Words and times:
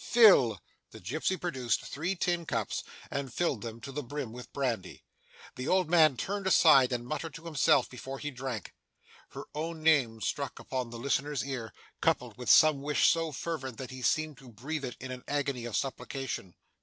Fill!' 0.03 0.59
The 0.89 0.99
gipsy 0.99 1.37
produced 1.37 1.85
three 1.85 2.15
tin 2.15 2.47
cups, 2.47 2.83
and 3.11 3.31
filled 3.31 3.61
them 3.61 3.79
to 3.81 3.91
the 3.91 4.01
brim 4.01 4.33
with 4.33 4.51
brandy. 4.51 5.03
The 5.57 5.67
old 5.67 5.91
man 5.91 6.17
turned 6.17 6.47
aside 6.47 6.91
and 6.91 7.05
muttered 7.05 7.35
to 7.35 7.45
himself 7.45 7.87
before 7.87 8.17
he 8.17 8.31
drank. 8.31 8.73
Her 9.33 9.43
own 9.53 9.83
name 9.83 10.19
struck 10.19 10.57
upon 10.57 10.89
the 10.89 10.97
listener's 10.97 11.45
ear, 11.45 11.71
coupled 12.01 12.35
with 12.35 12.49
some 12.49 12.81
wish 12.81 13.09
so 13.09 13.31
fervent, 13.31 13.77
that 13.77 13.91
he 13.91 14.01
seemed 14.01 14.39
to 14.39 14.49
breathe 14.49 14.85
it 14.85 14.97
in 14.99 15.11
an 15.11 15.23
agony 15.27 15.65
of 15.65 15.77
supplication. 15.77 16.55